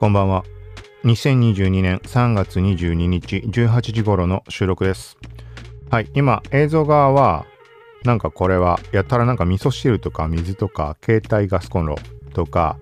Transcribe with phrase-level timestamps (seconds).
[0.00, 0.44] こんばんは。
[1.04, 5.16] 2022年3月22日18時頃の収録です。
[5.88, 7.46] はい、今映像側は
[8.04, 11.94] なんかこれはやたらなんか味噌汁とか水とか携帯ガスコンロ
[12.34, 12.76] とか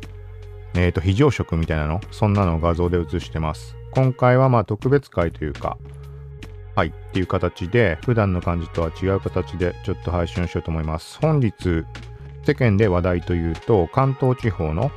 [0.75, 2.01] えっ、ー、と非常食みたいなの？
[2.11, 3.77] そんなのを画像で映してます。
[3.93, 5.77] 今回はまあ特別会というか
[6.75, 11.19] はいっていう形で普段の感じとは違う形でちょっと配信をしようと思います。
[11.21, 11.85] 本日
[12.45, 14.91] 世間で話題というと関東地方の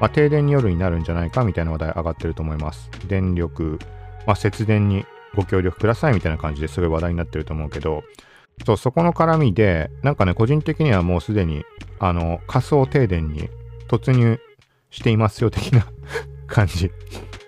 [0.00, 2.90] まあ、停電によるになるんじゃないかみたいな話題上がってると思います。
[3.06, 3.78] 電力、
[4.26, 8.02] まあ、節電にご協力くださいみたいな感じですごい話題になってると思うけど、
[8.64, 11.64] そう、そこの絡みで、なんかね、個人的にはもうすでに、
[11.98, 13.50] あの、仮想停電に
[13.88, 14.40] 突入
[14.90, 15.86] していますよ的な
[16.48, 16.90] 感じ。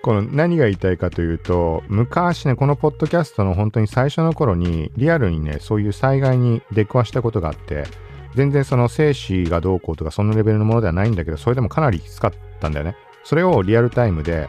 [0.03, 7.85] この何が言いたいかというと、昔ね、このポッドキャストの本当に最初の頃に、リアルにね、そういう災害に出くわしたことがあって、
[8.35, 12.97] 全然その生死がどうこうとかそのレベルのものではないんだけど、それでもかなりきつかったんだよね。
[13.25, 14.49] それをリアルタイムで、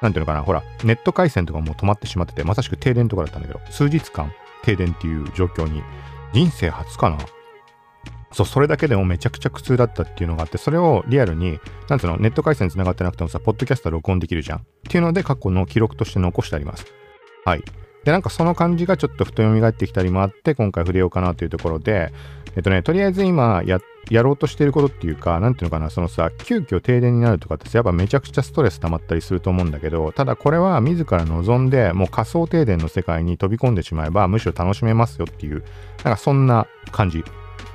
[0.00, 5.82] なんていうのかな、ほら、ネット回線とかも止まってしまってて、まさしく停電とかだったんだけど、数日間停電っていう状況に、
[6.32, 7.18] 人生初かな
[8.32, 14.58] そう、それだけでもめちゃくちゃ苦痛だったっていうのがあって、それをリアルに、なんつうの、ネット回線繋がってなくてもさ、ポッドキャスト録音できるじゃん。
[14.58, 16.86] っていうので、過去の記録として残してあります。
[17.44, 17.64] はい。
[18.06, 22.12] で、なんかその感じがちょっとふと蘇ってきたりもあって、今回触れようかなというところで、
[22.54, 35.64] えっとね、とりあえず今や、やろうとしてることっていうか、なんていうのかな、そのさ、急遽停電になるとかってやっぱめちゃくちゃストレス溜まったりすると思うんだけど、ただこれは自ら望んで、もう仮想停電の世界に飛び込んでしまえば、むしろ楽しめますよっていう、
[36.04, 37.24] なんかそんな感じ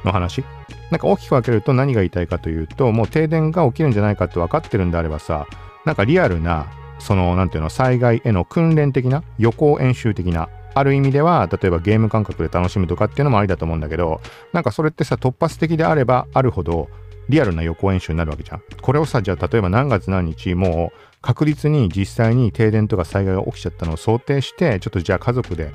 [0.06, 0.46] の話。
[0.92, 5.46] なんか大きく分けると何が言いたいかというと、もう停電が起きるんじゃないかって分かってるんであればさ、
[5.86, 6.68] なんかリアルな
[7.02, 14.22] その、なんていうの、災害への訓練的な、予行演習的な、ある意味では、例えばゲーム感覚で楽しむとかっていうのもありだと思うんだけど、
[14.54, 16.88] なんかそれってさ、突発的であればあるほど、
[17.30, 18.62] リアルな予行演習になるわけじゃん。
[18.82, 25.72] これをさ、じゃあ例えば何月何日、もう確実に実際に停電とか災害が起きちゃったのを想定して、ちょっとじゃあ家族で、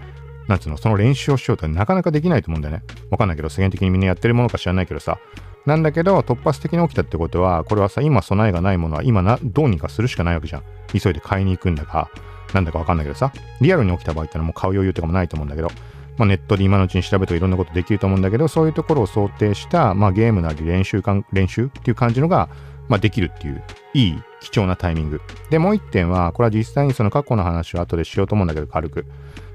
[0.49, 2.83] なんつうの、その練習をしようとなかなかできないと思うんだよね。
[3.11, 5.19] わかんないけど、世間的にみんなやってるものか知らないけどさ。
[5.67, 10.63] なんだけど、突発的に起きたってことは、これはさ、今備えがないものは今な、どうにかするしかないわけじゃん。
[10.93, 12.09] 急いで買いに行くんだか、
[12.55, 15.69] なんだかわかんないけどさ、リアルに起きた場合ってのはもう買う余裕とかもないと思うんだけど、
[16.17, 22.49] まあ、ネットで今のうちに調べといろんなことできると思うんだけど、そういうところを想定した、まあ、ゲームなり練習練習っていう感じのが、
[22.89, 23.63] まあ、できるっていう、
[23.95, 25.21] いい貴重なタイミング。
[25.51, 29.07] で、もう一点は、これは実際にその過去の話を後でしようと思うんだけど、軽く。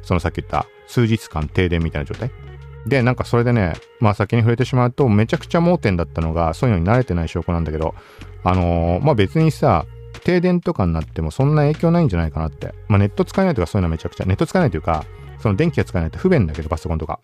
[0.04, 2.32] そのさっき言った数日間停電みたいな状態。
[2.86, 7.96] で、なんかそれでね、まあ先に触れてしまうと、めちゃくちゃ盲点だったのが、そういうのに慣れてない証拠なんだけど、
[8.44, 9.86] あのー、まあ別にさ、
[10.24, 12.74] 停電とかになってもそんな影響ないんじゃないかなって。
[12.88, 15.06] まあネット使えないとかそういうのはめちゃくちゃ、ネット使えないというか、
[15.40, 17.20] その電気が使えないって不便だけど、パソコンとか。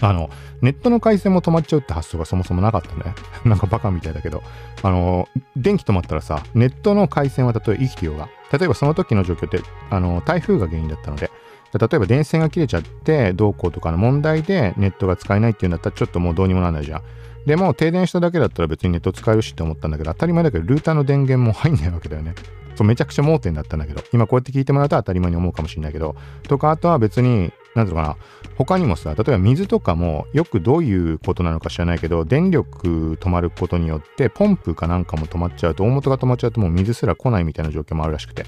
[0.00, 0.28] あの、
[0.60, 3.14] ネットの回線も止まっちゃうって発想がそもそもなかったね。
[3.44, 4.42] なんかバカみたいだけど、
[4.82, 9.60] あの、電気止まったらさ、ネットの回線はたとえ生きてようが、例えばその時の状況って、
[9.90, 11.30] あの、台風が原因だったので、
[11.78, 17.02] 例えば電線が切れちゃってどうこうとかの問題でネットが使えないっていうんだったらちょっともうどうにもならないじゃん。
[17.46, 22.34] でも停電しただけだったら別にネット使えるしって思ったんだけど当たり前だけどルーターの電源も入んないわけだよね。
[22.74, 28.16] そうめちゃくちゃ盲点だったんだけど今こうやって聞いてもらうと当たり前に思うかもしれないけどとかあとは別に何ていうのかな
[28.56, 38.44] 他にもさ例えば水とかもよくどういうことなのか知らないけど電力止まることによってポンプかなんかも止まっちゃうと大元が止まっちゃうともう水すら来ないみたいな状況もあるらしくて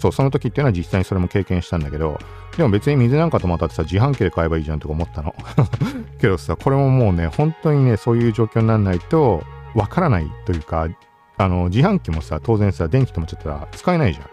[0.00, 2.18] そう、その時っていうのは実際にそれも経験したんだけど、
[2.56, 5.34] でも別に水なんかとまたってさ、自販機で買えばいいじゃんとか思ったの。
[6.18, 9.44] けどさ、これももうね、本当にね、そういう状況にならないと、
[9.74, 10.88] わからないというか、
[11.36, 14.24] あの、自販機もさ、当然さ、電気止まっちゃったら使えないじゃん。
[14.24, 14.28] っ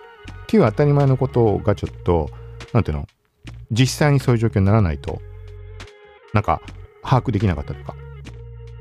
[0.47, 2.29] ていう当たり前のことがちょっと、
[2.72, 3.07] なんていうの
[3.72, 5.22] 実際にそういう状況にならないと、
[6.34, 6.61] なんか、
[7.03, 7.95] 把握できなかったとか。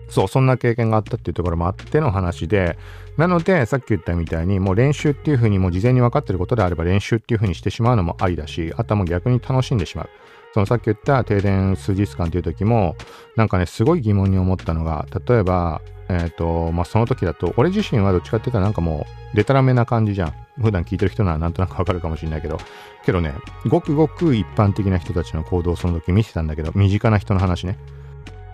[0.08, 2.78] そう、そんな経験があったっていうところもあっての話で、
[3.16, 10.10] なので、さっき言ったみたいに、もう練習っていうふうにもう事前に分かってることであれば練習っていうふうにしてしまうのもありだし、あとはもう逆に楽しんでしまう。
[10.52, 12.96] そのさっき言った停電数日間っていう時も、
[13.36, 20.34] なんかね、すごい疑問に思ったのが、例えば、えっ、ー、と、まあ、その時だと、俺自身はどっちかって言ったらなんかもう、デタラメな感じじゃん。
[20.60, 22.58] 普段聞いてる人ならなんとなくわかるかもしれないけど、
[23.04, 23.34] けどね、
[23.66, 27.78] ごくごく一般的な人たちの行動をその時見せたんだけど、身近な人の話ね。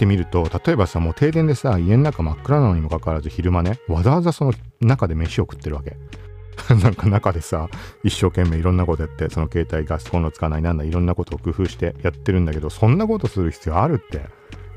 [0.03, 5.97] ってみると、例えばさ、もう停電でさ、家の中真っ暗なのにもかかわらず昼間ね、わざわざその中で飯を食ってるわけ。
[6.75, 7.69] なんか中でさ、
[8.03, 14.27] 一生懸命いろんなことやって、その携帯ガスコンロ使わないなんだ、いろんなことを工夫してやってるんだけど、そんなことする必要あるって。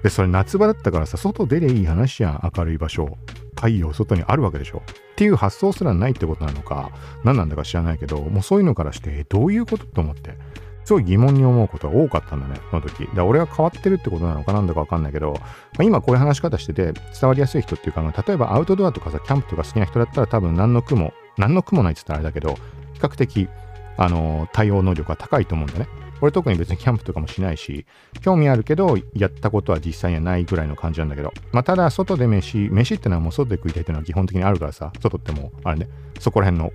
[0.04, 3.18] で、それ夏場だったからさ、外出りゃいい話じゃん、明るい場所。
[3.56, 4.84] 太陽外にあるわけでしょ。
[4.86, 6.92] っていう発想すらないってことなのか、
[7.24, 10.38] 何なんだか知らないけど、もうそういうのからして、どういうことと思って。
[10.86, 13.10] すごい疑問に思うことが多かったんだね、その時。
[13.16, 15.40] だ俺は変わってるってことなのかなんだかわかんないけど、ま
[15.80, 22.56] あ、今こういう話し方してて伝わりやすい人っていうか、例えばアウトドアとかさ、キャンプとか好きな人だったら多分何の苦も何の苦もないって言ったらあれだけど、
[22.94, 23.50] 比較的、
[23.98, 25.88] あの、対応能力が高いと思うんだね。
[26.22, 27.86] 俺特に別にキャンプとかもしないし、
[28.22, 35.90] 興味あるけど、やったことは実際にはないぐらいの感じなんだけど、まあ、ただ、外で飯、飯ってのはもう外で食いたいっていうのは基本的にあるからさ、外ってもう、あれね、
[36.20, 36.72] そこら辺の、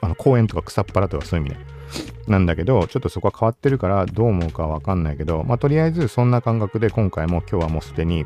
[0.00, 1.77] あの、公園とか草っ腹とかそういう意味ね。
[2.26, 8.24] なんだけど、ちょっとそこは変わってるから、どう思うかわかんないけど、まあ、とりあえずそんな感覚で今回も今日はもうすでに、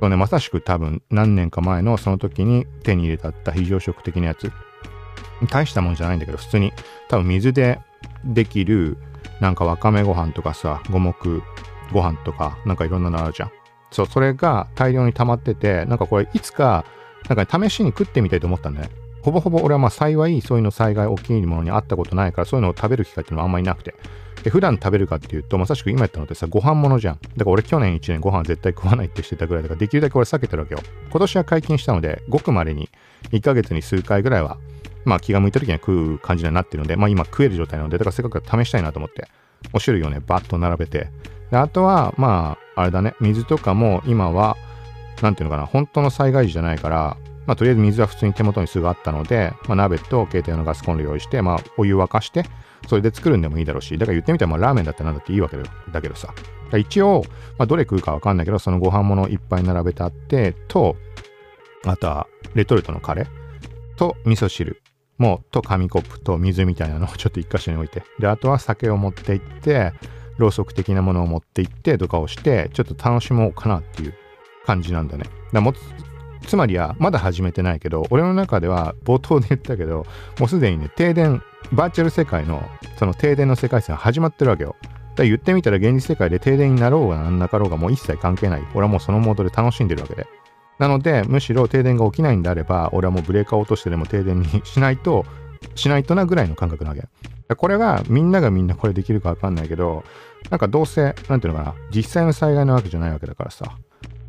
[0.00, 4.52] そうね、まさしく多分何年か前のその時に手に入れたった非常食的なやつ。
[5.50, 6.72] 大したもんじゃないんだけど、普通に
[7.08, 7.80] 多分水で
[8.24, 8.96] できる
[9.40, 11.14] なんかわかめご飯とかさ、五目
[11.92, 13.50] ご飯とか、なんかいろんなのあるじゃん。
[13.90, 16.84] そう、それが大量に溜まってて、なんかこれいつか、
[17.28, 19.03] なんか試しに食ってみたいと思ったんだよね。
[19.24, 23.94] ほぼほぼ俺はまあ幸いそういうの災害大きいものにあったことないからそういうのを食べる機会っていうのはあんまりなくて。
[24.42, 27.14] で、普段食べるかっていうと、まさしく今言ったのってさ、ご飯ものじゃん。
[27.14, 30.80] だから俺去年1年ご飯絶対食わないってしてたぐらいだから、できるだけ俺避けてるわけよ。
[31.10, 32.90] 今年は解禁したので、ごくまれに
[33.30, 34.58] 1ヶ月に数回ぐらいは、
[35.06, 39.28] まあ気が向いた時には食う感じになってるので、まあ今食える状態なので、だからせっかく試したいなと思って、
[39.72, 41.08] お種類をね、バッと並べて。
[41.50, 44.58] で、あとは、まあ、あれだね、水とかも今は、
[45.22, 52.44] なんていうのかな、本当の災害時じゃないから、まあ、とりあえず水は普通に手元にすぐあったので、まあ、鍋と携帯のガスコンロ用意して、まあ、お湯沸かして、
[52.88, 55.56] それで作るんでもいいだろうし、だから言ってみたら、まあ、ラーメンだったらなんだっていいわけ
[55.92, 56.32] だけどさ。
[56.76, 57.24] 一応、
[57.58, 60.96] まあ、どれ食うかわかんないけど、そのご飯物いっぱい並べてあって、と、
[61.84, 63.28] あとは、レトルトのカレー
[63.96, 64.82] と、味噌汁
[65.18, 69.92] もう、と、紙コップと水みたいなのを ちょっと一箇所に置いて、で、あとは酒を持って行って、
[70.38, 74.14] ろうそく的なものを持って行ってとかをして、ちょっと楽しもうかなっていう
[74.66, 75.24] 感じなんだね。
[75.52, 75.72] だも
[76.46, 80.06] つまりは、まだ始めてないけど、俺の中では冒頭で言ったけど、
[80.38, 81.42] もうすでにね、停電、
[81.72, 82.62] バーチャル世界の、
[82.98, 84.76] その停電の世界線始まってるわけよ。
[85.16, 88.62] だ言ってみたら現実世界で停電になろうがなんなかろうがもう一切関係ない。
[88.74, 90.26] 俺はもうそのモードで楽しんでるわけで。
[90.78, 95.24] なので、むしろ停電が起きないんであれば、俺はもうブレーカー落としてでも停電にしないと、
[95.76, 97.06] しないとなぐらいの感覚なわけ。
[97.56, 100.02] これはみんながみんなこれできるかわかんないけど、
[100.50, 103.76] なんかどうせ、なんていうのかな、実際の災害なわけじゃないわけだからさ。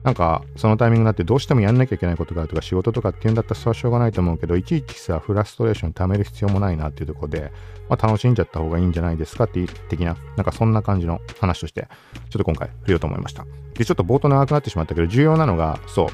[0.06, 7.52] なんかそのタイミングになってどうしてもやんなきゃいけないことがあるとか仕事とかっていうんだったらそれはしょうがないと思うけどいちいちさフラストレーション溜める必要もないなっていうところで、
[7.90, 11.88] まあ、楽しんじゃった方がいいんじゃないですかって的ななんかそんな感じの話として
[12.30, 13.48] ちょっと今回振りようと思いました。
[13.74, 16.08] でちょっと冒頭長くなってしまったけど重要なのがそう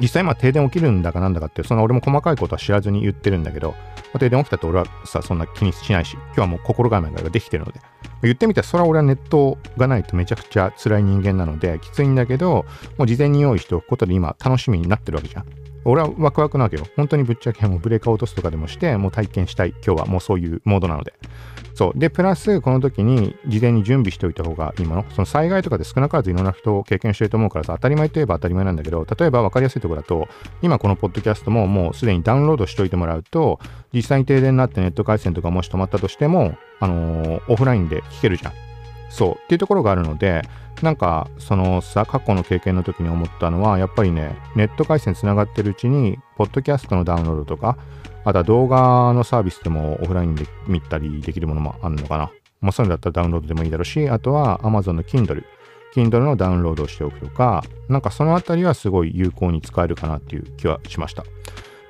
[0.00, 3.74] 実際今停電起きるんだかなんだかってその俺も細かいことは知らずに言ってるんだけど、
[4.12, 7.80] ま、停電起きたって俺はさそんな気にしないし今日はもう心構えができてるので。
[8.22, 12.64] 言ってみたらそれは俺はネットがないとめちゃくちゃ辛い人間なのできついんだけど
[12.96, 15.46] もう事前に用意しておくことで今楽しみになってるわけじゃん。
[15.86, 16.86] 俺はワクワクなわけよ。
[16.96, 19.74] 本当にぶっちゃけもうブレーカー落とすとかでもしてもう体験したい。
[19.84, 21.12] 今日はもうそういうモードなので。
[21.74, 21.98] そう。
[21.98, 25.04] で、プラス、この時に事前に準備しておいた方がいいもの。
[25.10, 30.28] その災害とかで少なからずいろんな人を経験してると思うからさ、当たり前といえば当たり前なんだけど、例えば分かりやすいところだと、
[30.62, 33.58] 今このポッドキャストももうすでにダウンロードしておいてもらうと、
[33.92, 38.52] 実際に停電になってネット回線とかもし止まったとしても、あのー、オフラインで聞けるじゃん。
[39.10, 39.30] そう。
[39.32, 40.42] っていうところがあるので、
[40.82, 47.76] なんか、そのさ、過去の経験の時に思ったのは、やっぱりね、ネット回線つながってるうちに、ポッドキャストのダウンロードとか、
[48.24, 52.32] あとは動画のサービスでもオフラインで見たりできるものもあるのかな。
[52.60, 55.44] まあ、そういうのだったらダウンロードでもいいだろうし、あとは Amazon の Kindle。
[55.94, 61.24] Kindle のダウンロードをしておくとか、なんかそのあたりはすごい有効に使えるかなっていう気はしました。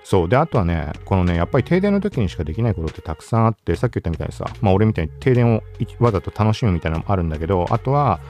[0.05, 0.29] そう。
[0.29, 5.63] で、あとはね、このね、やっぱり停電の時にしかできないことってたくさんあって、さっき言ったみたいにさ、まあ俺みたいに停電を
[5.99, 8.21] わざと楽しむみたいなのもあるんだけど、あとは、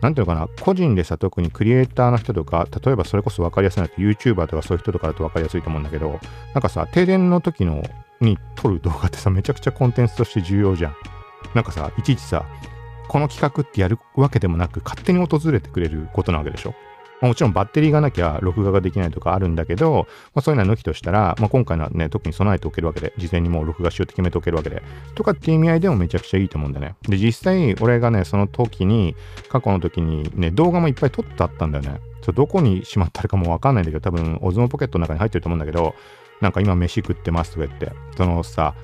[0.00, 6.20] なんていうのかな、個人でさ、特にクリエイターの人とか、例えばそれこそ分かりやすいなって YouTuber とかそういう人とかだと分かりやすいと思うんだけど、
[6.54, 7.82] なんかさ、停電の時の
[8.20, 10.94] に撮る動画ってさ、めちゃくちゃコンテンツとして重要じゃん。
[11.52, 12.44] なんかさ、いちいちさ、
[13.08, 16.74] この企画ってやるわけでもなく、勝手に訪れてくれることなわけでしょ。
[17.20, 24.82] まあ、もちろんバッテリーがなきゃ録画ができないとかあるんだけど、まあ、そういうのは抜きとしたら、まあ、今回のはね、特に備えておけるわけで、事前にもう録画しようって決めておけるわけで、
[25.14, 26.94] とかっていう意味合いでもめちゃくちゃいいと思うんだね。
[27.02, 29.16] で、実際、俺がね、その時に、
[29.48, 32.00] 過去の時にね、動画もいっぱい撮ってあったんだよね。
[32.22, 35.94] ちょどこにしまったかもわかんないんだけど、多分、オズモポケットの中に入ってると思うんだけど、
[36.40, 38.74] なんか今飯食ってますとか言って、そのさ、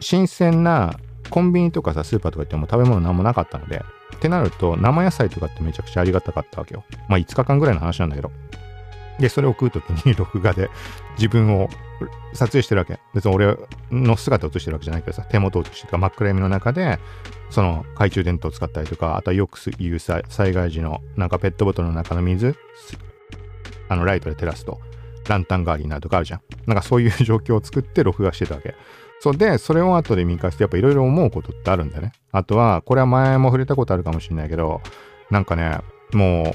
[0.00, 0.98] 新鮮な
[1.32, 3.82] コンビニとかさ、スーパーとか行っても食べ物なんもなかったので、
[4.16, 6.84] ってなると、生野菜とかってめちゃくちゃありがたかったわけよ。
[7.08, 8.30] まあ5日間ぐらいの話なんだけど。
[9.18, 10.68] で、それを食うときに 録画で
[11.16, 11.70] 自分を
[12.34, 13.00] 撮影してるわけ。
[13.14, 13.56] 別に俺
[13.90, 16.98] の姿を映してるわけじゃないけどさ、手元を映してるか真っ暗闇の中で、
[17.48, 20.22] その懐中電灯を使ったりとか、あとはよく言う災
[20.52, 22.56] 害時のなんかペットボトルの中の水、
[23.88, 24.78] あのライトで照らすと、
[25.28, 26.40] ランタン代わりになるとかあるじゃん。
[26.66, 28.74] なんかそういう状況を作って録画してたわけ。
[29.22, 32.10] そうで、それを後で見返してやっぱいろいろ思うことってあるんだね。
[32.32, 34.80] あとは、これは前も触れたことあるかもしれないけど、
[35.30, 35.78] なんかね、
[36.12, 36.54] もう、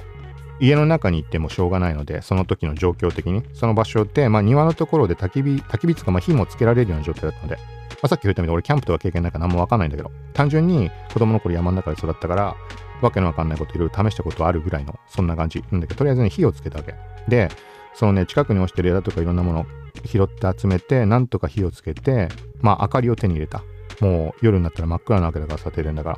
[0.60, 7.62] 家の中に行ってもしょうがないので、その時の状況的に、その場所で、まあ、庭のところで焚き火、焚き火つか、まあ、火もつけられるような状態だったので、ま
[8.02, 12.54] あ、さっき言ったみたいに俺キャンプとか経験ないから何もわかんないんだけど、単純に子供の頃山の中で育ったから、
[13.02, 16.96] わけのわかんないこといろいろ試したことあるぐらいの、そんな感じなんだけど、とりあえずね、火をつけたわけ。
[17.30, 17.48] で、
[17.94, 19.66] そのね、近くに落ちてる枝とかいろんなもの
[20.06, 22.30] 拾って集めて、なんとか火をつけて、
[22.62, 23.64] まあ、明かりを手に入れた。
[24.00, 26.18] もう夜になったら真っ暗なわけだからさ、停電だから。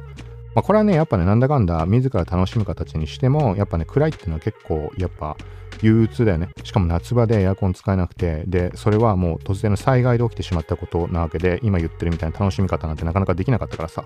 [0.55, 5.37] まあ、これはね、やっぱね、なんだかんだ自ら楽しむ形にしても、やっぱね、暗いっていうのは結構、やっぱ
[5.81, 6.49] 憂鬱だよね。
[6.63, 14.03] しかも夏場でエアコン使えなくて、で、それはもう突然の災害で起きてしまったことなわけで、今言ってるみたいな楽しみ方なんてなかなかできなかったからさ。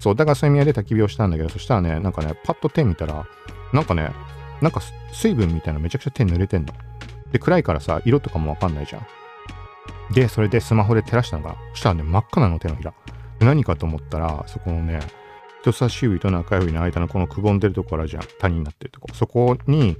[0.00, 3.26] そう、だからそういう意味合いで焚き火をしたんだけど、そしたらね、なんかね、パッと手見たら、
[3.72, 4.10] なんかね、
[4.60, 4.80] なんか
[5.12, 6.72] 水分みたいなめちゃくちゃ手濡れてんの。
[7.32, 9.06] で、暗いからさ、色とかもわかんないじゃん。
[10.12, 12.94] で、それでスマホで照らしたのが、そしたらね、真っ赤なの手のひら。
[13.40, 15.00] 何かと思ったら、そこのね、
[15.62, 18.22] 人差し指と中指の間のこのくぼんでるところあるじゃん。
[18.38, 19.08] 谷になってるとこ。
[19.12, 19.96] そこに、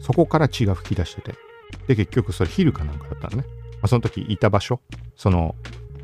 [0.00, 1.34] そこから血が噴き出してて。
[1.86, 3.44] で、結局それヒルかなんかだったのね。
[3.74, 4.80] まあ、その時いた場所、
[5.16, 5.54] その、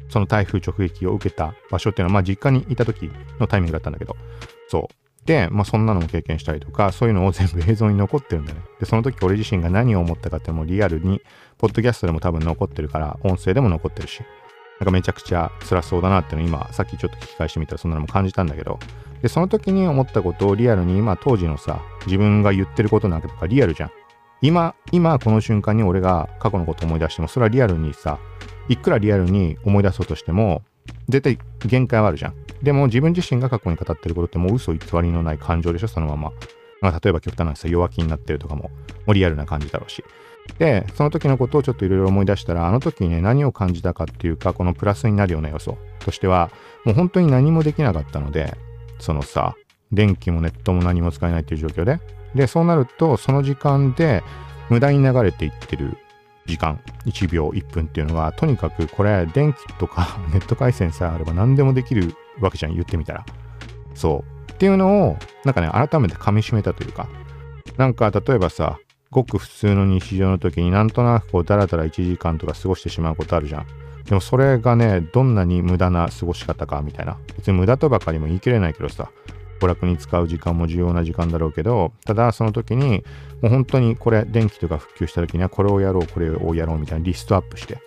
[0.09, 4.17] その台風直撃を受けた場所っていうのは、まあ実家にいた時のタイミングだったんだけど、
[4.69, 5.08] そう。
[5.29, 8.61] で、まあそんなのも経験したりとか、そういうのを全部映像に残ってるんだね。
[8.81, 11.21] で、その時俺自身が何を思ったかってもリアルに、
[11.59, 14.23] ポッドキャストでも多分残ってるから、音声でも残ってるし、
[14.81, 18.79] なんかめちゃくちゃ辛そうだなっての今、さっきちょっと聞き返してみたらそんなのも感じたんだけど、
[19.21, 23.91] で、その時に思ったことをリアルに今当時のさ、自分が言ってることなんかとかリアルじゃん。
[24.41, 28.19] 今、今この瞬間に俺が過去のこと思い出しても、それはリアルにさ、
[28.71, 30.63] いくらリアルに思い出そうとしても、
[31.11, 32.35] 絶対限界はあるじゃん。
[32.63, 36.33] でも自分自身が過去に語ってることってもう嘘偽りのない感情でしょ、そのまま。
[36.81, 38.71] まあ、例えば極端なさ、弱気になってるとかも、も
[39.09, 40.05] うリアルな感じだろうし。
[40.59, 46.51] で、その時のことをちょっといろいろ思い出したら、あの時にね、何を感じたかっていうか、このプラスになるような要素としては、
[46.85, 48.57] もう本当に何もできなかったので、
[48.99, 49.55] そのさ、
[49.93, 52.01] 電気もネットも何も使えないっていう状況で。
[52.35, 54.23] で、そうなると、その時間で
[54.69, 55.97] 無駄に流れていってる
[56.47, 63.25] 時間、1秒、1分っていうのは、とにかくこれ、電気とか ネット回線さえあれば何でもできるわけじゃん、言ってみたら。
[63.95, 64.53] そう。
[64.53, 67.09] っていうのを、なんかね、改めて噛み締めたというか、
[67.77, 68.79] なんか例えばさ、
[69.11, 73.67] ごく普通の日常の時になんとなくこうダラダラ1時間とか過ごしてしまうことあるじゃん。
[74.05, 77.19] でもそれがね、どんなに無駄な過ごし方かみたいな。
[77.37, 79.11] 別に無駄とばかりも言い切れないけどさ、
[79.61, 83.05] 娯楽に使う時間も重要な時間だろうけど、ただその時に、
[83.43, 87.79] もう本当にこれ、電気とか復旧した時にはこれをやろう、これをやろうみたいなリストアップして、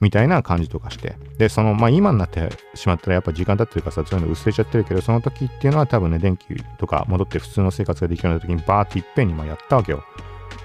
[0.00, 1.16] みたいな感じとかして。
[1.38, 6.46] で、その、まあ今になってしまったらやっぱ時間経ってるからさ、そういうの薄れちゃってるけど、その時っていうのは多分ね、電気
[6.78, 10.04] とか戻って普通の生活ができるような時にバーっていっぺんにまやったわけよ。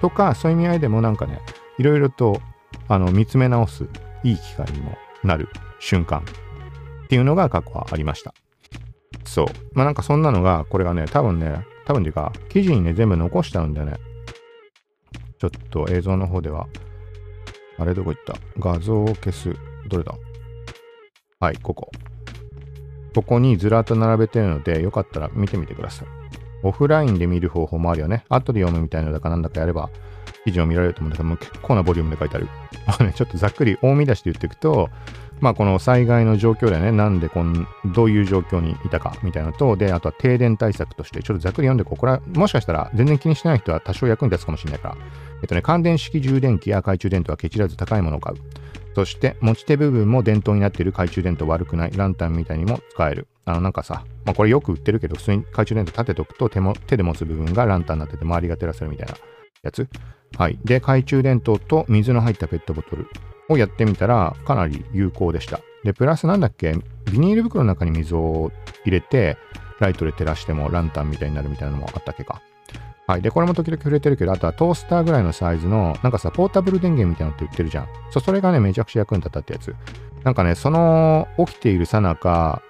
[0.00, 1.40] とか、そういう意味合いでもなんかね、
[1.78, 2.40] いろいろと
[2.88, 3.86] あの見つめ直す
[4.22, 5.48] いい機会にもなる
[5.80, 8.34] 瞬間っていうのが過去はありました。
[9.24, 9.46] そう。
[9.72, 13.96] まあなんかそんなのが、これがね、多分ね、多分っていうか、記事にね、全部残しちゃうんだよね。
[15.38, 16.66] ちょっと映像の方では、
[17.78, 18.34] あれどこ行った？
[18.58, 19.54] 画像を消す。
[19.88, 20.14] どれだ？
[21.40, 21.90] はい、ここ。
[23.14, 26.08] ここにずらっと並べてるので、よかったら見てみてください。
[26.62, 28.24] オフラインで見る方法もあるよね。
[28.28, 29.90] 後で読むみたいなのだかなんだかやれば、
[30.44, 32.48] 記事を見られると思うんだけど、もう結構なボリュームで書いてある。
[32.86, 34.88] まあね、ちょっとざっくり大見出しで言っていくと、
[35.40, 41.98] まあこの災害の状況でね、なんでこん、どういう状況にいたかみたいなと、で、あとは停電対策として、ちょっとざっくり読んでこう。
[41.98, 44.96] これはもしかしたら全然気にしてない人は多少役に立つかもしれないから、
[45.42, 48.36] えっとね、乾電式充電器や懐中電灯はケチらず高いものを買う。
[48.94, 53.26] そして、持ち手部分も電灯になっている懐中電灯悪くないランタンみたいにも使える。
[53.44, 59.14] あの、なんかさ、まあこれよく売ってるけど、普通に懐中電灯立てとくと手も手で持つ部分がランタンになってて周りが照らせるみたいな
[59.64, 59.88] やつ？
[60.36, 60.58] はい。
[60.64, 63.08] で、懐中電灯と水の入ったペットボトル
[63.48, 65.60] をやってみたら、かなり有効でした。
[65.82, 66.74] で、プラスなんだっけ、
[67.10, 68.52] ビニール袋の中に水を
[68.84, 69.36] 入れて、
[69.80, 72.40] ライトで照らしてもランタンみたいになるみたいなのもあったっけか。
[73.06, 73.22] はい。
[73.22, 77.88] で、これも時々触れてるけど、あとはトースターぐらいのサイズの、なんかさ、ポータブル電源みたいなのって売ってるじゃん。
[78.10, 79.74] そう、それがね、めちゃくちゃ役に立ったってやつ。
[80.22, 82.62] なんかね、その、起きているさなか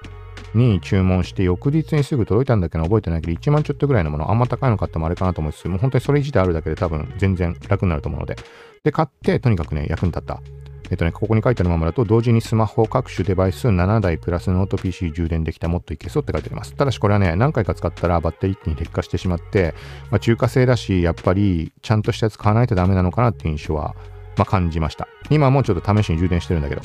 [0.55, 8.37] に注文して、翌日にすぐ届いたんだけど、覚えてないけど、1万ちょっとぐらいのもの、あんま高いの買ってもあれかなと思いつつ、もう本当にそれ自体あるだけで多分全然楽になると思うので。
[8.83, 10.41] で、買って、とにかくね、役に立った。
[10.91, 16.75] えっとね、ここに書いてあるままだと、同時にスマホ各種デバイス7台プラスノート PC 充電できたもっといけそうって書いてあります。
[16.75, 19.75] ただしこれはね、何回か使ったらバッテリー一気に劣化してしまって、
[20.11, 23.95] まあ、中華製だし、やっぱりちゃんとしたやつ買わないとダメなのかなっていう印象は、
[24.37, 25.09] まあ、感じました。
[25.31, 26.83] 今もちょっと試しに充電してるんだけど。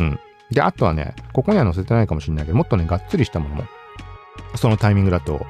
[0.00, 0.20] うん。
[0.50, 3.64] で、あとはね、ここには載せてないかもしれないけど、もっとね、がっつりしたものも、
[4.56, 5.44] そのタイミングだと、も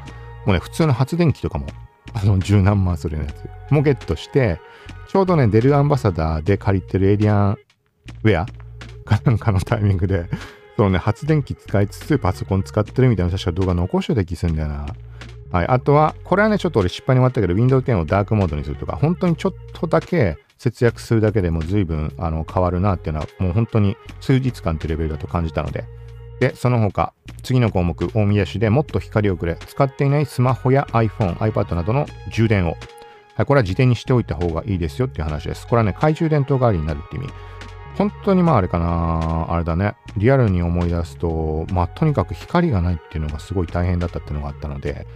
[0.49, 1.67] うね、普通の発電機とかも、
[2.14, 3.38] あの、十何万するようなや
[3.69, 4.61] つもゲットして、
[5.09, 7.59] ちょうどね、デルアンバサダーで借りてるエイリアン
[8.25, 8.47] ウェア
[9.05, 10.28] かなんかのタイミングで、
[10.76, 14.87] そのね、発電機使いつつパソコン使ってるみたいな確か動画残してた気するんだよな。
[15.50, 25.84] はい、あとは、これはね、ちょっと俺失敗に終わったけど、Windows 10をダークモードにするとか、本当にちょっとだけ節約するだけでも随分あの変わるなっていうのは、もう本当に数日間というレベルだと感じたので、
[26.40, 27.12] で、その他、
[27.42, 32.76] 次の項目、大宮市でもっと光をくれ、使っていないスマホや iPhone、iPad などの充電を。
[33.34, 35.66] はい、これは自転にしておいた方がいいですよっていう話です。
[35.66, 37.28] これはね、懐中電灯代わりになるって意味。
[37.96, 45.06] 本当にまああれかな、あれだね、リアルに思い出すと、まあとにかく光がないっていうのがすごい大変だったっていうのがあったので、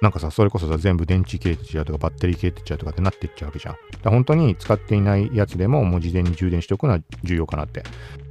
[0.00, 3.76] なんかさ、それこそさ、全部電池切れてちゃうとか、バッテリー切れてちゃうとかってなってっちゃうわけじゃん。
[4.02, 7.82] だ本当に使っていないやつでも、もう事前に充電しておくのは重要かなって。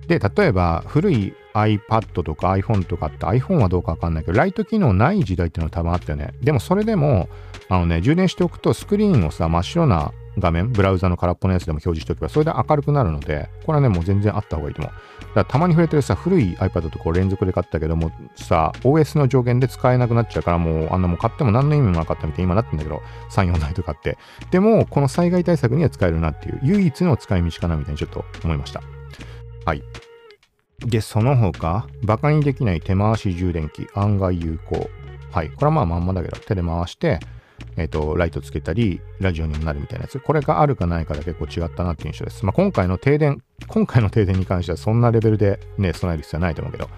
[0.08, 6.34] で、例えば、古い iPad とか iPhone とかって iPhone はどうかわかんないけど、ライト機能ない時代っていうのは多分あったよね。
[6.42, 7.30] でもそれでも、
[7.70, 14.94] あのね、充電しておくとスクリーンをさ、真っ白な画面、ブラウザの空っぽのやつでも表示しておけば、それで明るくなるので、これはね、もう全然あった方がいいと思う。
[14.94, 24.18] だからたまに触れてるさ、古い iPad とこう連続で買ったけども、さ、OS の上限で使えなくなっちゃうから、もう、あんなもう買っても何の意味もなかったみたいに今なってんだけど、3、4台とかって。
[24.52, 28.82] でも、この災害対策には使えるなっていう、唯一の使い道かなみたいにちょっと思いました。
[29.66, 29.84] はい。
[30.80, 34.90] で、その他、バカにできない手回し充電器、案外有効。
[35.32, 35.50] はい。
[35.50, 37.20] これはまあまんまだけど、手で回して、
[37.78, 40.20] えっ、ー、と、ライトつけたり、ラジオにもなるみたいなやつ。
[40.20, 42.46] これがあるかないかで結構違ったなっていう印象です。
[42.46, 46.90] まあ、今回の停電、今回の停電に関してはそんなレベルでね、備える必要はないと思うけど。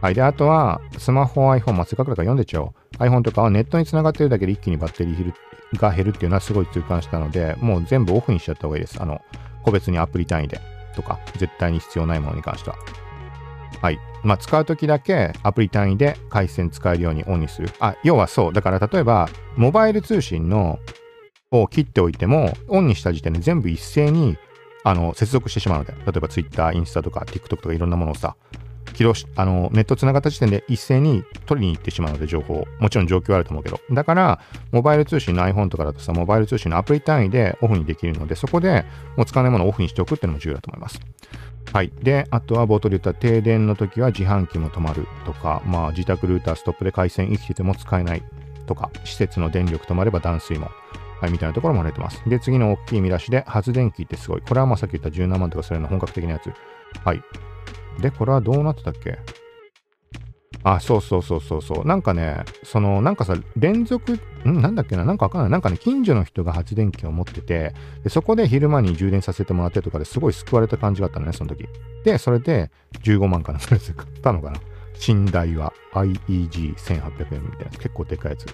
[0.00, 0.14] はい。
[0.14, 2.72] で、あとは、スマホ、iPhone、まあ、せっかくだから読んでちゃおう。
[2.98, 5.32] iPhone とかはネットにつながってるだけで一気にバッテリー
[5.78, 9.02] が減るっていうのはすごい痛感したので、もう全部オフにしちゃった方がいいです。
[9.02, 9.20] あの、
[9.62, 10.60] 個別にアプリ単位で
[10.94, 12.76] とか、絶対に必要ないものに関しては。
[13.80, 13.98] はい。
[14.24, 17.70] まあ、使う時だけアプリ単位で回線使えるようにオンにする。
[17.78, 18.52] あ、要はそう。
[18.52, 20.78] だから例えば、モバイル通信の
[21.50, 24.36] を切っておいても、オンにした時点で全部一斉に
[24.82, 28.36] あの接続してしまうので、例えば Twitter、インスタとか TikTok とかいろんなものをさ、
[28.94, 32.66] 起動し、あの、ネットつながった時点で一斉に取りに行ってしまうので、情報。
[32.78, 33.80] もちろん状況はあると思うけど。
[33.90, 34.40] だから、
[34.72, 38.84] モバイル通信の iPhone とかだとさ、モバイル通信のアプリ単位でオフにできるので、そこで
[39.16, 41.00] もう使わないものをオフにしておくっていうのも重要だと思います。
[41.72, 41.92] はい。
[42.02, 48.22] で、あとは冒頭で言った停電の時は自販機も止まるとか、まあ自宅ルーターストップで回線生きてても使えない
[48.66, 50.70] とか、施設の電力止まれば断水も。
[51.20, 52.22] はい、みたいなところも出てます。
[52.28, 54.42] で、次の大きい見出しで、発電機ってすごい。
[54.42, 56.52] これはまあさっき言った17万とかそれの本格的なやつ。
[57.04, 57.22] はい。
[58.00, 59.18] で、これはどうなってたっけ？
[60.66, 61.86] あ、そうそうそうそうそう。
[61.86, 65.50] なんかね、その、なんかさ、連続、んなんだっけななんかわかんない。
[65.50, 71.66] なんかね、近所の人が発電機を持ってて、でそこで昼間に充電させてもらってとかですごい救われた感じがあったのね、その時。
[72.04, 72.70] で、それで
[73.02, 74.60] 15万かな、それで買ったのかな。
[75.06, 78.46] 寝台は IEG1800 円みたいな、結構でかいやつ。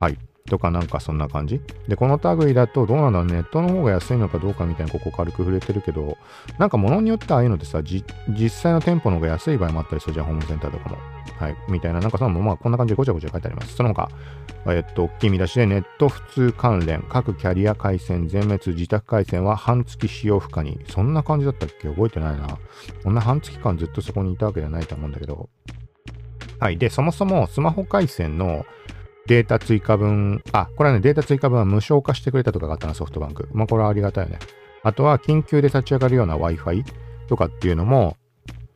[0.00, 0.18] はい。
[0.48, 1.60] とかなんかそんな感じ？
[1.86, 6.16] で、この類だとどうなんだろう、ネットの方が安いのかどうかみたいなここ軽く触れてるけど、
[6.58, 8.04] なんか物によってああいうのってさ、実
[8.50, 10.96] 際の店舗の方が安い場合もあったりするじゃん、ホームセンターとかも。
[11.38, 11.56] はい。
[11.68, 13.76] みたいな、なんかそのまあこんな感じでごちゃごちゃ書いてあります。
[13.76, 14.08] その他、
[14.66, 20.80] えっと、大きい見出しでネット普通関連、各キャリア回線全滅、自宅回線は半月使用不可に。
[20.88, 21.88] そんな感じだったっけ？
[21.88, 22.58] 覚えてないな。
[23.04, 25.48] こんな半月間ずっとそこにいたわけじゃないと思うんだけど。
[26.58, 26.78] はい。
[26.78, 28.66] で、そもそもスマホ回線の
[29.28, 33.48] データ追加分、あ、これはね、データ追加分は無償化してくれたとかがあったな、ソフトバンク。
[33.52, 34.38] まあ、これはありがたいよね。
[34.82, 36.82] あとは、緊急で立ち上がるような Wi-Fi
[37.28, 38.16] とかっていうのも、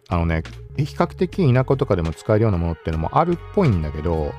[0.08, 0.42] あのね、
[0.76, 4.32] 比較的田舎とかでも使えるようなものっていうのもあるっぽいんだけど、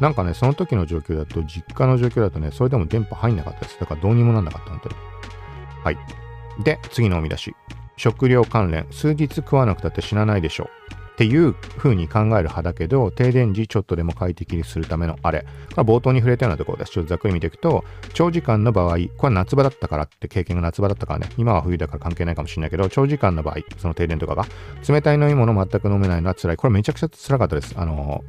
[0.00, 3.78] なんかね、その時の状況だと、実家の状況だとね、それでも電波入んなかったです。
[3.78, 4.94] だからどうにもなんなかった、本当に。
[5.84, 5.98] はい。
[6.64, 7.54] で、次のお見出し。
[7.96, 10.99] 食料関連、数日食わなくたって死なないでしょう。
[11.20, 15.44] っていう風に考える派だけど、停電時ちょっとでも快適にするためのあれ。
[15.74, 16.92] これ冒頭に触れたようなところです。
[16.92, 24.46] ちょっとざっくり見ていくと、長時間の場合、これは夏場だったからって経験が夏場だったからね、今は冬だから関係ないかもしれないけど、長時間の場合、その停電とかが、
[24.88, 26.56] 冷たい飲み物全く飲めないのは辛い。
[26.56, 27.74] これめちゃくちゃ辛かったです。
[27.76, 28.24] あの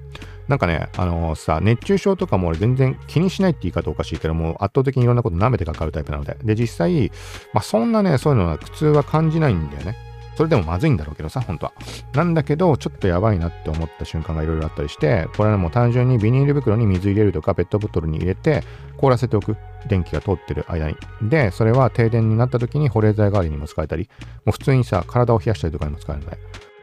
[0.50, 6.36] なんかね、あのー、さ、熱中症とかも俺全然気にしないって言い方おかしいけどもう、圧倒的にいろんなこと舐めてかかるタイプなので。
[6.44, 7.10] で、実際、
[7.54, 10.11] まあ、そんなね、そういうのは苦痛は感じないんだよね。
[10.36, 11.74] それでもまずいんだろうけどさ、本当は。
[12.14, 18.64] なんだけど、ちょっとやばいなって思った瞬間がいろいろあったりして、これはもう単純にビニール袋に水入れるとか、ペットボトルに入れて、
[18.98, 19.58] 凍らせておく。
[19.88, 20.96] 電気が通ってる間に。
[21.24, 24.10] で、それは停電になった時に保冷剤代わりにも使えたり、
[24.46, 26.38] もう普通にさ、体を冷やしたりとかにも使えるので。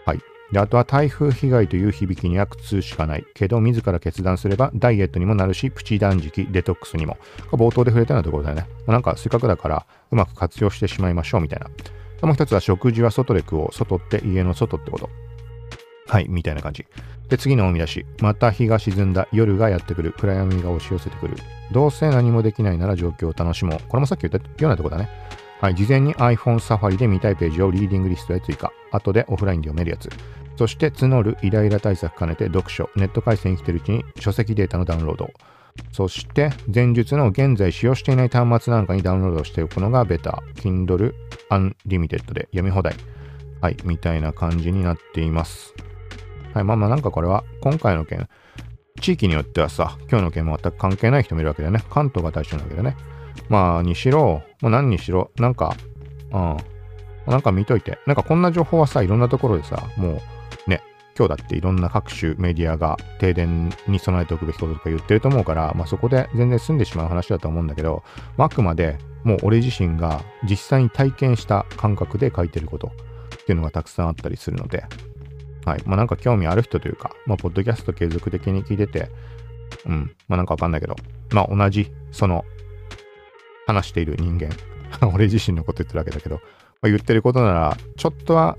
[0.05, 0.21] はい。
[0.53, 3.25] で、あとは台風被害という響きには苦痛しかない。
[3.35, 7.19] けど、自ら決断すればダイエットにもなるし、プチ断食、デトックスにも。
[7.53, 8.67] 冒頭で触れたようなところだよね。
[8.87, 11.67] なんか、せっかくだから、うまく活用してしまいましょうみたいな。
[12.23, 13.73] もう一つは食事は外で食おう。
[13.73, 15.09] 外って家の外ってこと。
[16.07, 16.87] はい、みたいな感じ。
[17.29, 18.07] で、次のお見出し。
[18.21, 19.29] また日が沈んだ。
[19.31, 20.13] 夜がやってくる。
[20.13, 21.37] 暗闇が押し寄せてくる。
[21.71, 23.81] どうせ何もできないなら状況を楽しもう。
[23.89, 25.09] これもさっき言ったようなとこだね。
[25.61, 28.73] はい、事前に iPhone サファリで見たいページをリーディングリストへ追加。
[28.91, 30.09] 後でオフラインで読めるやつ。
[30.57, 32.89] そして募るイライラ対策兼ねて読書。
[32.97, 35.31] ネット回線生きてるうちに書籍データのダウンロード。
[35.93, 40.43] そして前述の現在使用していない端末なんかにダウンロードしておくのがベタ。
[40.57, 41.13] Kindle
[41.51, 42.95] Unlimited で読み放題。
[43.61, 45.75] はいみたいな感じになっています。
[46.55, 48.29] はいまあまあなんかこれは今回の件
[49.01, 51.83] 地域によってはさ今日の件も全く関係ない人もいるわけだよね。
[51.91, 52.97] 関東が対象なわけだね。
[53.49, 55.77] まあにしろ、まあ、何にしろなんか
[56.33, 56.57] うん
[57.27, 57.99] なんか見といて。
[58.07, 60.21] なんかこんな情報はさいろんなところでさも
[60.67, 60.83] うね
[61.19, 68.05] 今日だっていろんな各種メディアが停電に備えておくべきこととか言ってると思うから、まあ、そこで全然済んでしまう話だと思うんだけど、
[68.37, 72.93] まあ、くまでもう俺自身が実際に体験した感覚で書いてること
[73.35, 74.85] っていうのがたくさんあったりするので、
[75.65, 75.83] はい。
[75.85, 79.11] まあなんか興味ある人というか、まあポッドキャスト継続的に聞いてて、
[79.87, 80.97] うん、まあなんかわかんないけど、
[81.33, 82.45] まあ同じ、その、
[83.67, 84.51] 話している人間、
[85.13, 88.57] 俺自身のこと言ってるわけだけど、まあ、言ってることなら、ちょっとは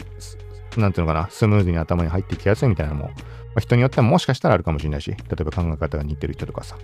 [0.77, 3.13] なんていうのかな、スムーズに頭に入ってきやすいみたいなのも、ま
[3.57, 6.77] あ、人によってはもしかしたらあるかもしれないし、例えば考え方が似てる人とかさ、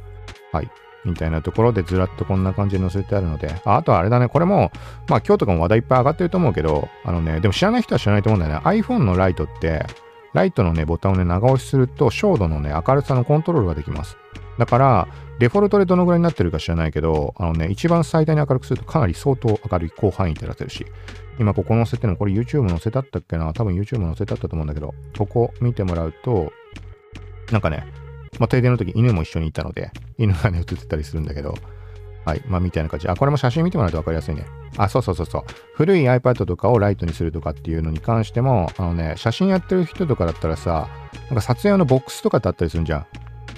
[0.51, 0.69] はい、
[1.05, 4.71] みたいなところでずらっとこんな感じに載せてあるので、ああとはあれだね、これも、
[5.07, 8.65] まあ今日とかも話題いっぱい上がってると思うけど、あのね、でも知らない人は知らないと思うんだよね。
[8.65, 9.85] iPhone のライトって、
[10.33, 14.17] ライトのね、ボタンをね、長押しすると、照度のね、明るさのコントロールができます。
[14.57, 15.07] だから、
[15.39, 20.85] デフォルトでどのぐらいになってるか知らないけど、あのね、一番最大に明るくするとかなり相当明るい広範囲照らせるし、
[21.39, 23.53] 今ここ載せてるの、これ YouTube 載せたったっけな？
[23.53, 26.53] 多分 YouTube 載せたったと思うんだけど、ここ見てもらうと、
[27.51, 27.85] なんかね、
[28.39, 31.55] まあ、停電の時犬も一緒にいたので、犬がね、映ってたりするんだけど、
[32.25, 32.41] はい。
[32.47, 33.07] まあ、みたいな感じ。
[33.07, 34.45] あ、これも写真見てもらうと分かりやすいね。
[34.77, 35.43] あ、そうそうそうそう。
[35.75, 40.89] 古い iPad とかをライトにするとかっていうのに関しても、あのね、写真やってる人とかだったらさ、
[41.29, 43.05] なんか撮影用のボックスとかってあったりするんじゃん。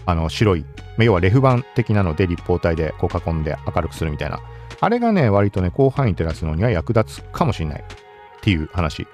[0.07, 0.65] あの、白い。
[0.97, 4.39] 要はレフ板的なので立方体でこう囲んで明るくするみたいな。
[4.79, 7.83] あれがね、割とね、広範囲照らすのには役立つかもしれないっ
[8.41, 9.05] ていう話。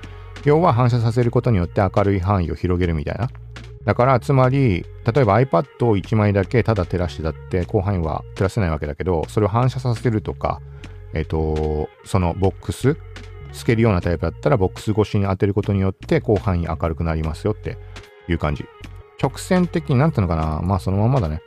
[0.45, 3.29] 要は反射させることによって明るい範囲を広げるみたいな。
[3.85, 10.61] だから、つまり、例えば iPad を1枚だけただ照らしてだって広範囲は照らせないわけだけど、それを反射させるとか、
[11.15, 12.95] えっ、ー、と、そのボックス、
[13.51, 17.77] 透けるようなタイプだったらボックス越しに当てることによって広範囲明るくなりますよって
[18.27, 18.65] いう感じ。
[19.23, 21.41] 直線的になんていうのかな、まあそのままだね。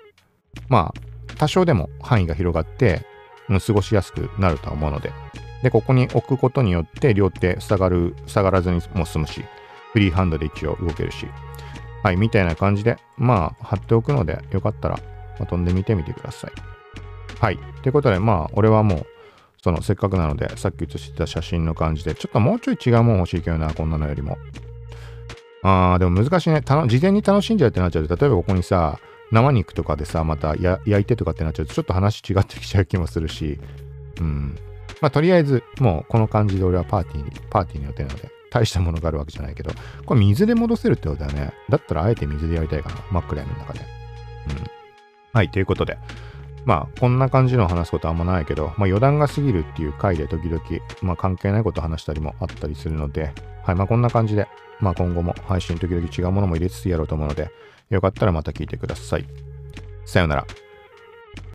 [0.69, 3.03] まあ、多少でも範囲が広がって、
[3.49, 5.13] 過ごしやすくなるとは思うので。
[5.63, 9.45] で、ここに置くことによって両手塞がる、塞がらずにも済むし、
[9.93, 11.27] フリーハンドで一応動けるし。
[12.03, 14.97] はい、みたいな感じで、まあ、貼っておくので、よかったら、
[15.39, 16.53] まあ、飛んでみてみてください。
[17.41, 17.59] はい。
[17.83, 19.07] ということで、まあ、俺はもう、
[19.63, 24.39] その、せっかくなので、さっき写してた写真の感じで、ちょっともうちょい違うもん欲しいけどな、こんなのよりも。
[25.69, 26.61] あー、でも難しいね。
[26.61, 29.01] 事前に楽しんじゃうってなっちゃうと、例えばここにさ、
[29.33, 33.59] 生肉とかでさ、また焼いてとかってなっちゃうと、ちょっと話違ってきちゃう気もするし、
[34.21, 34.57] うん。
[35.01, 39.73] まあ、とりあえず、もうこの感じで俺はパーティーに、パーティーの予定なので、大したものがあるわけじゃないけど、
[40.05, 41.53] これ水で戻せるってことだよね。
[41.69, 42.97] だったらあえて水でやりたいかな。
[43.11, 43.81] 真っ暗闇の中で。
[43.81, 43.87] うん。
[45.33, 45.99] はい、ということで。
[46.67, 50.61] まあ、こんな感じの話すことあんまないけど、まあ、余談が過ぎるっていう回で時々、
[51.01, 53.33] まあ、関係ないこと話したりもあったりするので、
[53.65, 54.49] はい、まあ、こんな感じで、
[54.81, 57.51] まあ、今後も配信時々違うものも入れつつやろうと思うので、
[57.89, 59.27] よかったらまた聞いてください。
[60.05, 60.66] さようなら。